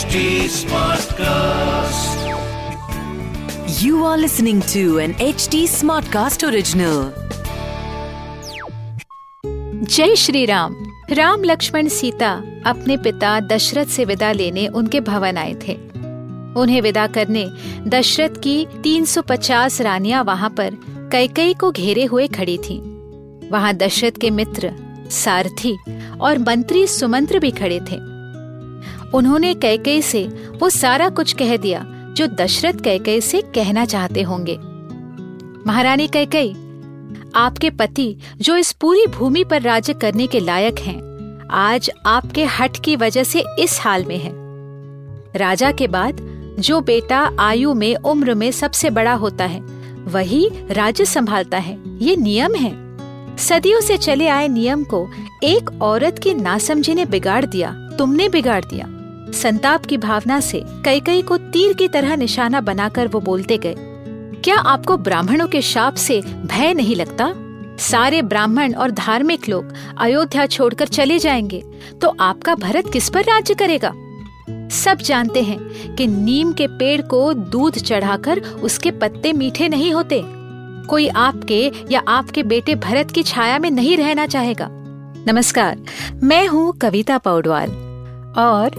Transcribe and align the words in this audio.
HD 0.00 0.20
Smartcast. 0.48 2.20
You 3.82 4.04
are 4.04 4.16
listening 4.16 4.62
to 4.72 4.98
an 4.98 5.12
HD 5.14 5.60
Smartcast 5.72 6.46
original. 6.48 7.02
जय 9.84 10.16
श्री 10.16 10.44
राम 10.46 10.76
राम, 11.10 11.44
लक्ष्मण, 11.44 11.88
सीता 11.88 12.30
अपने 12.66 12.96
पिता 12.96 13.38
दशरथ 13.40 13.86
से 13.86 14.04
विदा 14.04 14.32
लेने 14.32 14.66
उनके 14.66 15.00
भवन 15.00 15.36
आए 15.36 15.54
थे 15.66 15.74
उन्हें 16.56 16.80
विदा 16.82 17.06
करने 17.06 17.46
दशरथ 17.86 18.42
की 18.42 18.66
350 18.82 19.80
रानियाँ 19.80 20.24
वहाँ 20.24 20.50
पर 20.50 20.78
कैकई 21.12 21.54
को 21.54 21.72
घेरे 21.72 22.04
हुए 22.04 22.28
खड़ी 22.28 22.58
थीं। 22.58 22.80
वहाँ 23.50 23.74
दशरथ 23.74 24.20
के 24.20 24.30
मित्र 24.30 24.72
सारथी 25.10 25.76
और 26.20 26.38
मंत्री 26.38 26.86
सुमंत्र 26.86 27.38
भी 27.38 27.50
खड़े 27.50 27.80
थे 27.80 28.09
उन्होंने 29.14 29.54
कैकई 29.54 30.02
से 30.02 30.24
वो 30.58 30.68
सारा 30.68 31.08
कुछ 31.08 31.32
कह 31.32 31.56
दिया, 31.56 31.84
जो 32.16 32.26
दशरथ 32.26 32.80
कैकई 32.80 33.20
से 33.20 33.40
कहना 33.54 33.84
चाहते 33.84 34.22
होंगे। 34.22 34.58
महारानी 35.66 36.08
कैकई 36.08 36.50
आपके 37.34 37.70
पति 37.70 38.16
जो 38.36 38.56
इस 38.56 38.72
पूरी 38.72 39.06
भूमि 39.06 39.44
पर 39.44 39.62
राज्य 39.62 39.92
करने 39.92 40.26
के 40.26 40.40
लायक 40.40 40.78
हैं, 40.78 41.48
आज 41.50 41.90
आपके 42.06 42.44
हट 42.44 42.76
की 42.84 42.96
वजह 42.96 43.24
से 43.24 43.44
इस 43.58 43.80
हाल 43.80 44.04
में 44.04 44.18
है। 44.18 44.32
राजा 45.38 45.72
के 45.72 45.86
बाद 45.86 46.16
जो 46.60 46.80
बेटा 46.80 47.30
आयु 47.38 47.74
में 47.74 47.94
उम्र 47.96 48.34
में 48.34 48.50
सबसे 48.50 48.90
बड़ा 48.90 49.14
होता 49.14 49.44
है, 49.44 49.60
वही 50.04 50.48
राज्य 50.70 51.04
संभालता 51.04 51.58
है। 51.58 51.78
ये 51.98 52.16
नियम 52.16 52.54
है। 52.54 53.36
सदियों 53.36 53.80
से 53.80 53.96
चले 53.96 54.28
आए 54.28 54.48
नियम 54.48 54.84
को 54.84 55.06
एक 55.42 55.70
औरत 55.82 56.18
की 56.18 56.34
नासमझी 56.34 56.94
ने 56.94 57.04
बिगाड़ 57.04 57.44
दिया, 57.44 57.72
तुमने 57.98 58.28
बिगाड़ 58.28 58.64
दिया। 58.64 58.86
संताप 59.32 59.84
की 59.86 59.96
भावना 59.96 60.38
से 60.40 60.62
कई 60.84 61.00
कई 61.00 61.22
को 61.22 61.36
तीर 61.36 61.72
की 61.72 61.88
तरह 61.88 62.16
निशाना 62.16 62.60
बनाकर 62.60 63.08
वो 63.08 63.20
बोलते 63.20 63.58
गए, 63.58 63.74
क्या 64.44 64.56
आपको 64.56 64.96
ब्राह्मणों 64.96 65.46
के 65.48 65.62
शाप 65.62 65.94
से 65.94 66.20
भय 66.20 66.74
नहीं 66.74 66.96
लगता? 66.96 67.32
सारे 67.80 68.22
ब्राह्मण 68.22 68.74
और 68.74 68.90
धार्मिक 68.90 69.48
लोग 69.48 69.72
अयोध्या 69.98 70.46
छोड़कर 70.46 70.88
चले 70.88 71.18
जाएँगे 71.18 71.62
तो 72.02 72.14
आपका 72.20 72.54
भरत 72.54 72.90
किस 72.92 73.08
पर 73.10 73.24
राज्य 73.24 73.54
करेगा? 73.54 73.92
सब 74.74 74.98
जानते 74.98 75.42
हैं 75.42 75.94
कि 75.96 76.06
नीम 76.06 76.52
के 76.52 76.66
पेड़ 76.68 77.00
को 77.02 77.32
दूध 77.34 77.78
चढ़ाकर 77.78 78.40
उसके 78.40 78.90
पत्ते 78.90 79.32
मीठे 79.32 79.68
नहीं 79.68 79.92
होते। 79.92 80.22
कोई 80.88 81.08
आपके 81.08 81.70
या 81.90 82.02
आपके 82.08 82.42
बेटे 82.42 82.74
भरत 82.74 83.10
की 83.10 83.22
छाया 83.22 83.58
में 83.58 83.70
नहीं 83.70 83.96
रहना 83.96 84.26
चाहेगा। 84.26 84.68
नमस्कार, 85.28 85.78
मैं 86.22 86.46
हूँ 86.48 86.72
कविता 86.72 87.18
पौडवाल 87.18 87.70
और 88.38 88.78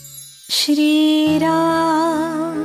श्री 0.53 1.37
राम 1.37 2.55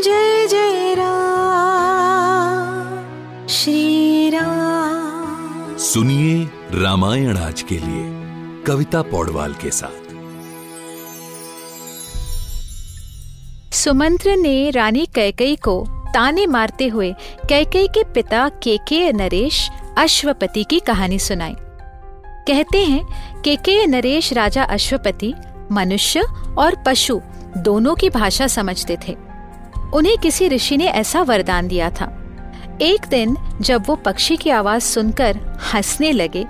जय 0.00 0.46
जय 0.46 0.94
राम 0.94 2.98
श्री 3.48 4.30
राम। 4.30 5.76
सुनिए 5.76 6.48
रामायण 6.82 7.36
आज 7.36 7.62
के 7.62 7.74
लिए 7.74 8.22
कविता 8.62 9.02
पौडवाल 9.02 9.52
के 9.52 9.70
साथ। 9.70 10.14
सुमंत्र 13.74 14.36
ने 14.36 14.70
रानी 14.70 15.06
कैकई 15.06 15.56
को 15.56 15.86
ताने 16.14 16.46
मारते 16.46 16.88
हुए 16.88 17.14
कैकई 17.48 17.86
के 17.86 18.04
पिता 18.04 18.48
केके 18.48 19.12
नरेश 19.12 19.70
अश्वपति 19.98 20.64
की 20.64 20.80
कहानी 20.80 21.18
सुनाई। 21.18 21.54
कहते 22.48 22.78
हैं 22.78 23.06
केके 23.42 23.86
नरेश 23.86 24.32
राजा 24.32 24.62
अश्वपति 24.62 25.34
मनुष्य 25.72 26.22
और 26.58 26.82
पशु 26.86 27.20
दोनों 27.58 27.94
की 27.94 28.10
भाषा 28.10 28.46
समझते 28.46 28.96
थे। 29.08 29.16
उन्हें 29.94 30.16
किसी 30.18 30.48
ऋषि 30.48 30.76
ने 30.76 30.86
ऐसा 30.86 31.22
वरदान 31.22 31.68
दिया 31.68 31.90
था। 31.90 32.18
एक 32.82 33.06
दिन 33.06 33.36
जब 33.60 33.84
वो 33.86 33.96
पक्षी 33.96 34.36
की 34.36 34.50
आवाज़ 34.50 34.82
सुनकर 34.82 35.38
हंसने 35.74 36.12
लगे 36.12 36.46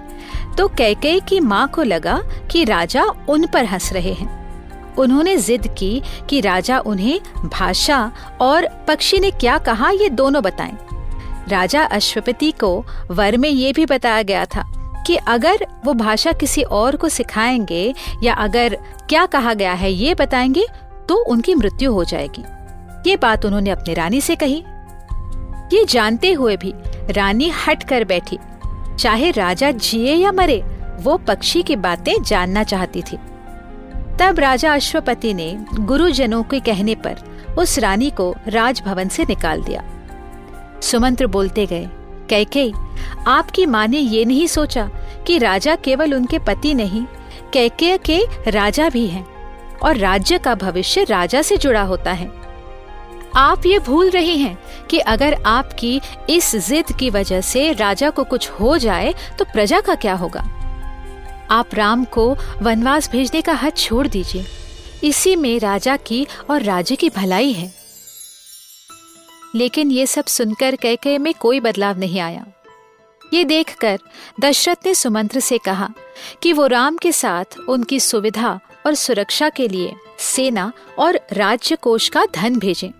तो 0.58 0.68
कैकई 0.68 1.20
की 1.20 1.40
माँ 1.40 1.66
को 1.68 1.82
लगा 1.82 2.20
कि 2.50 2.64
राजा 2.64 3.04
उन 3.28 3.46
पर 3.46 3.64
हंस 3.64 3.92
रहे 3.92 4.12
हैं। 4.12 4.94
उन्होंने 4.96 5.36
जिद 5.36 5.66
की 5.78 6.02
कि 6.30 6.40
राजा 6.40 6.78
उन्हें 6.78 7.20
भाषा 7.48 8.12
और 8.40 8.66
पक्षी 8.88 9.18
ने 9.18 9.30
क्या 9.30 9.58
कहा, 9.58 9.90
ये 9.90 10.08
दोनों 10.10 10.42
बताएँ। 10.42 10.76
राजा 11.48 11.82
अश्वपति 11.82 12.50
को 12.50 12.84
वर 13.10 13.36
में 13.36 13.48
ये 13.48 13.72
भी 13.72 13.86
बताया 13.86 14.22
गया 14.22 14.44
था 14.44 14.70
कि 15.06 15.16
अगर 15.16 15.66
वो 15.84 15.94
भाषा 15.94 16.32
किसी 16.32 16.62
और 16.62 16.96
को 16.96 17.08
सिखाएँगे 17.08 17.94
या 18.22 18.34
अगर 18.34 18.78
क्या 19.08 19.26
कहा 19.26 19.54
गया 19.54 19.72
है 19.72 19.92
ये 19.92 20.14
बताएँगे 20.14 20.66
तो 21.08 21.24
उनकी 21.24 21.54
मृत्यु 21.54 21.92
हो 21.92 22.04
जाएगी। 22.04 22.44
ये 23.10 23.16
बात 23.16 23.44
उन्होंने 23.44 23.70
अपनी 23.70 23.94
रानी 23.94 24.20
से 24.20 24.36
कही। 24.36 24.64
ये 25.76 25.84
जानते 25.84 26.32
हुए 26.32 26.56
भी 26.56 26.74
रानी 27.10 27.52
हट 27.66 27.82
कर 27.82 28.04
बैठी। 28.04 28.38
चाहे 28.98 29.30
राजा 29.30 29.70
जिए 29.70 30.14
या 30.14 30.32
मरे, 30.32 30.64
वो 31.00 31.16
पक्षी 31.16 31.62
की 31.62 31.76
बातें 31.76 32.22
जानना 32.22 32.64
चाहती 32.64 33.02
थी। 33.02 33.16
तब 34.20 34.36
राजा 34.38 34.74
अश्वपति 34.74 35.34
ने 35.34 35.64
गुरुजनों 35.74 36.42
के 36.42 36.60
कहने 36.60 36.94
पर 36.94 37.16
उस 37.58 37.78
रानी 37.78 38.10
को 38.10 38.34
राजभवन 38.48 39.08
से 39.08 39.22
निकाल 39.22 39.62
दिया। 39.62 39.84
सुमंत्र 40.82 41.26
बोलते 41.26 41.66
गए 41.66 41.88
कैके, 42.32 42.70
आपकी 43.26 43.66
माँ 43.66 43.86
ने 43.86 43.98
ये 43.98 44.24
नहीं 44.24 44.46
सोचा 44.46 44.88
कि 45.26 45.38
राजा 45.38 45.74
केवल 45.76 46.14
उनके 46.14 46.38
पति 46.38 46.74
नहीं, 46.74 47.04
कैके 47.52 47.96
के 47.98 48.20
राजा 48.50 48.88
भी 48.88 49.06
हैं 49.06 49.24
और 49.78 49.96
राज्य 49.96 50.38
का 50.38 50.54
भविष्य 50.54 51.04
राजा 51.04 51.42
से 51.42 51.56
जुड़ा 51.56 51.82
होता 51.82 52.12
है। 52.12 52.30
आप 53.36 53.66
ये 53.66 53.78
भूल 53.78 54.10
रही 54.10 54.36
हैं 54.38 54.58
कि 54.90 54.98
अगर 54.98 55.34
आपकी 55.46 56.00
इस 56.30 56.54
जिद 56.68 56.92
की 57.00 57.10
वजह 57.10 57.40
से 57.40 57.72
राजा 57.72 58.10
को 58.10 58.24
कुछ 58.24 58.48
हो 58.50 58.78
जाए 58.78 59.14
तो 59.38 59.44
प्रजा 59.44 59.80
का 59.80 59.94
क्या 59.94 60.14
होगा? 60.14 60.48
आप 61.50 61.74
राम 61.74 62.04
को 62.04 62.36
वनवास 62.62 63.10
भेजने 63.10 63.40
का 63.42 63.52
हद 63.52 63.72
छोड़ 63.72 64.06
दीजिए। 64.06 64.44
इसी 65.04 65.36
में 65.36 65.58
राजा 65.60 65.96
की 65.96 66.26
और 66.50 66.62
राज्य 66.62 66.96
की 66.96 67.08
भलाई 67.08 67.52
है। 67.52 67.81
लेकिन 69.54 69.90
ये 69.90 70.06
सब 70.06 70.24
सुनकर 70.24 70.76
कह 70.86 71.18
में 71.18 71.34
कोई 71.40 71.60
बदलाव 71.60 71.98
नहीं 71.98 72.20
आया। 72.20 72.46
ये 73.34 73.44
देखकर 73.44 73.98
दशरथ 74.40 74.76
ने 74.86 74.94
सुमंत्र 74.94 75.40
से 75.40 75.58
कहा 75.58 75.94
कि 76.42 76.52
वो 76.52 76.66
राम 76.66 76.96
के 76.96 77.12
साथ 77.12 77.44
उनकी 77.68 78.00
सुविधा 78.00 78.60
और 78.86 78.94
सुरक्षा 78.94 79.48
के 79.48 79.68
लिए 79.68 79.94
सेना 80.18 80.72
और 80.98 81.20
राज्य 81.32 81.76
कोष 81.76 82.08
का 82.08 82.24
धन 82.34 82.58
भेजें। 82.58 82.90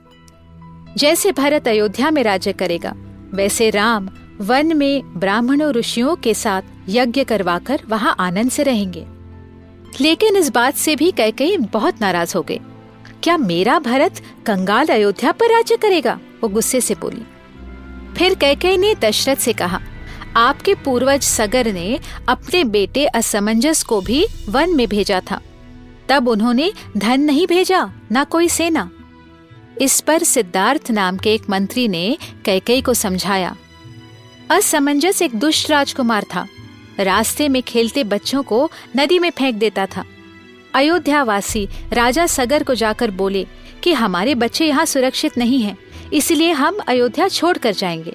जैसे 0.97 1.33
भरत 1.33 1.69
अयोध्या 1.69 2.11
में 2.11 2.23
राज्य 2.23 2.53
करेगा, 2.53 2.95
वैसे 3.31 3.71
राम 3.71 4.09
वन 4.41 4.77
में 4.77 5.21
ब्राह्मणों 5.21 5.73
ऋषियों 5.73 6.17
के 6.17 6.35
साथ 6.35 6.63
यज्ञ 6.89 7.25
करवाकर 7.25 7.81
वहाँ 7.89 8.17
आनंद 8.19 8.51
से 8.51 8.63
रहेंगे। 8.63 9.07
लेकिन 10.01 10.37
इस 10.37 10.51
बात 10.51 10.75
से 10.75 10.97
भी 10.97 11.11
कई 11.11 11.57
बहुत 11.57 12.01
नाराज़ 12.01 12.37
हो 12.37 12.43
गए। 12.43 12.61
क्या 13.23 13.37
मेरा 13.37 13.79
भरत 13.79 14.15
कंगाल 14.47 14.87
अयोध्या 14.87 15.33
पर 15.33 15.53
राज्य 15.53 15.77
करेगा? 15.77 16.21
वो 16.43 16.49
गुस्से 16.49 16.81
से 16.81 16.95
बोली 16.95 17.25
फिर 18.15 18.35
कैकई 18.35 18.77
ने 18.77 18.95
दशरथ 18.95 19.37
से 19.37 19.53
कहा 19.53 19.81
आपके 20.37 20.75
पूर्वज 20.75 21.23
सगर 21.23 21.73
ने 21.73 21.99
अपने 22.29 22.65
बेटे 22.65 23.05
असमंजस 23.07 23.83
को 23.83 24.01
भी 24.01 24.27
वन 24.49 24.75
में 24.77 24.87
भेजा 24.89 25.21
था। 25.31 25.41
तब 26.09 26.29
उन्होंने 26.29 26.73
धन 26.97 27.21
नहीं 27.21 27.47
भेजा 27.47 27.83
न 28.13 28.25
कोई 28.25 28.49
सेना। 28.49 28.91
इस 29.81 30.01
पर 30.01 30.23
सिद्धार्थ 30.23 30.91
नाम 30.91 31.17
के 31.17 31.35
एक 31.35 31.49
मंत्री 31.51 31.87
ने 31.89 32.17
कैकई 32.45 32.81
को 32.83 32.95
समझाया। 32.95 33.57
असमंजस 34.51 35.23
एक 35.23 35.35
दुष्ट 35.35 35.71
राजकुमार 35.71 36.25
था। 36.25 36.47
रास्ते 37.01 37.49
में 37.49 37.63
खेलते 37.63 38.05
बच्चों 38.05 38.43
को 38.43 38.71
नदी 38.97 39.19
में 39.19 39.31
फेंक 39.31 39.57
देता 39.57 39.87
था। 39.87 40.05
अयोध्यावासी 40.75 41.69
राजा 41.93 42.27
सगर 42.27 42.63
को 42.63 42.75
जाकर 42.75 43.11
बोले 43.11 43.47
कि 43.83 43.93
हमारे 43.93 44.35
बच्चे 44.35 44.67
यहाँ 44.67 44.85
सुरक्षित 44.85 45.39
नहीं 45.39 45.63
हैं, 45.63 45.77
इसलिए 46.13 46.53
हम 46.53 46.79
अयोध्या 46.87 47.29
छोड़कर 47.29 47.73
जाएँगे। 47.73 48.15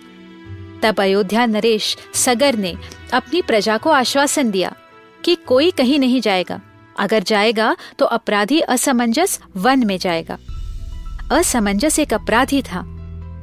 तब 0.84 1.00
अयोध्या 1.00 1.46
नरेश 1.46 1.98
सगर 2.14 2.56
ने 2.56 2.76
अपनी 3.14 3.42
प्रजा 3.42 3.78
को 3.78 3.90
आश्वासन 3.90 4.52
दिया 4.52 4.76
कि 5.26 5.36
कोई 5.36 5.72
कहीं 5.72 6.00
नहीं 6.00 6.22
जाएगा। 6.22 6.62
अगर 7.00 7.24
जाएगा 7.24 7.76
तो 8.00 8.06
अपराधी 8.06 8.60
असमंजस 8.60 9.40
वन 9.56 9.86
में 9.86 9.98
जाएगा। 9.98 10.38
असमंजस 11.32 12.00
एक 12.00 12.14
अपराधी 12.14 12.62
था। 12.62 12.94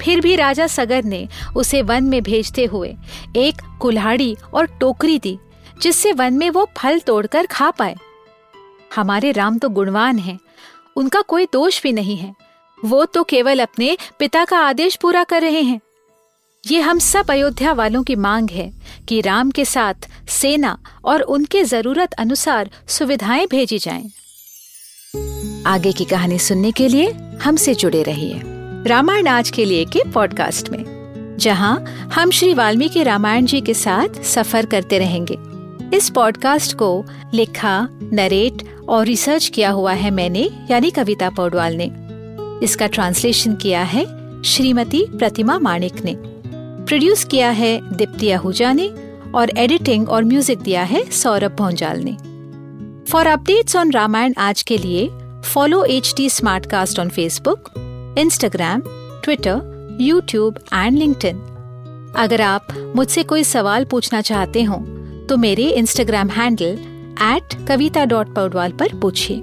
फिर 0.02 0.20
भी 0.20 0.36
राजा 0.36 0.66
सगर 0.66 1.04
ने 1.04 1.28
उसे 1.56 1.82
वन 1.82 2.04
में 2.04 2.22
भेजते 2.22 2.64
हुए 2.64 2.96
एक 3.36 3.78
कुल्हाड़ी 3.80 4.36
और 4.54 4.66
टोकरी 4.66 5.18
दी, 5.18 5.38
जिससे 5.82 6.12
वन 6.12 6.34
में 6.34 6.50
वो 6.50 6.70
फल 6.76 6.98
तोड़कर 6.98 7.46
खा 7.46 7.70
पाए। 7.70 7.96
हमारे 8.96 9.32
राम 9.32 9.58
तो 9.58 9.68
गुणवान 9.68 10.18
हैं, 10.18 10.38
उनका 10.96 11.20
कोई 11.20 11.46
दोष 11.52 11.82
भी 11.82 11.92
नहीं 11.92 12.16
है। 12.16 12.43
वो 12.84 13.04
तो 13.04 13.24
केवल 13.24 13.60
अपने 13.60 13.96
पिता 14.18 14.44
का 14.44 14.58
आदेश 14.58 14.96
पूरा 14.96 15.24
कर 15.24 15.42
रहे 15.42 15.60
हैं। 15.60 15.80
ये 16.66 16.80
हम 16.80 16.98
सब 16.98 17.30
अयोध्या 17.30 17.72
वालों 17.72 18.02
की 18.02 18.16
मांग 18.16 18.50
है 18.50 18.72
कि 19.08 19.20
राम 19.20 19.50
के 19.50 19.64
साथ 19.64 20.08
सेना 20.28 20.78
और 21.04 21.20
उनके 21.20 21.64
ज़रूरत 21.64 22.12
अनुसार 22.12 22.70
सुविधाएँ 22.88 23.46
भेजी 23.46 23.78
जाएँ। 23.78 24.10
आगे 25.66 25.92
की 25.92 26.04
कहानी 26.04 26.38
सुनने 26.38 26.72
के 26.72 26.88
लिए 26.88 27.10
हमसे 27.42 27.74
जुड़े 27.74 28.02
रहिए 28.02 28.40
रामायण 28.86 29.26
आज 29.26 29.50
के 29.50 29.64
लिए 29.64 29.84
के 29.84 30.10
पॉडकास्ट 30.10 30.68
में, 30.68 31.36
जहाँ 31.38 31.84
हम 32.14 32.30
श्री 32.30 32.54
वाल्मीकि 32.54 33.02
रामायण 33.02 33.46
जी 33.46 33.60
के 33.60 33.74
साथ 33.74 34.22
सफ़र 34.22 34.66
करते 34.66 34.98
रहेंगे। 34.98 35.38
इस 35.96 36.10
पॉडकास्ट 36.10 36.76
को 36.76 37.04
लिखा, 37.34 37.88
नरेट 38.12 38.68
और 38.88 39.06
रिसर्च 39.06 39.48
किया 39.48 39.70
हुआ 39.70 39.92
है 39.92 40.10
मैंने, 40.10 40.50
यानी 40.70 40.90
कविता 40.90 41.30
पौडवाल 41.30 41.74
ने। 41.74 42.03
इसका 42.64 42.86
ट्रांसलेशन 42.86 43.54
किया 43.54 43.82
है 43.82 44.04
श्रीमती 44.42 45.04
प्रतिमा 45.18 45.58
माणिक 45.58 46.04
ने। 46.04 46.14
प्रोड्यूस 46.18 47.24
किया 47.24 47.50
है 47.50 47.96
दीप्ति 47.96 48.30
आहूजा 48.30 48.72
ने 48.72 48.88
और 49.34 49.50
एडिटिंग 49.58 50.08
और 50.08 50.24
म्यूज़िक 50.24 50.58
दिया 50.58 50.82
है 50.82 51.04
सौरभ 51.10 51.56
भोंजाल 51.56 52.02
ने। 52.04 52.16
फॉर 53.10 53.26
अपडेट्स 53.26 53.76
ऑन 53.76 53.90
रामायण 53.90 54.34
आज 54.38 54.62
के 54.62 54.78
लिए 54.78 55.08
follow 55.44 55.84
H 55.84 56.12
T 56.16 56.30
smartcast 56.66 56.98
on 56.98 57.08
Facebook 57.08 57.70
Instagram 58.18 58.82
Twitter 59.24 59.96
YouTube 60.00 60.58
and 60.74 60.98
link 60.98 61.24
अगर 62.16 62.40
आप 62.40 62.92
मुझसे 62.96 63.22
कोई 63.22 63.44
सवाल 63.44 63.84
पूछना 63.84 64.20
चाहते 64.20 64.62
हो 64.62 64.76
तो 65.28 65.36
मेरे 65.36 65.68
Instagram 65.70 66.28
handle 66.28 66.78
at 67.22 67.66
Kavita 67.68 68.04
dot 68.04 68.34
Paudwal 68.34 68.72
पर 68.72 68.98
पूछिए। 68.98 69.42